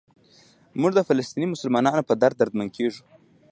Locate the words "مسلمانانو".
1.53-2.07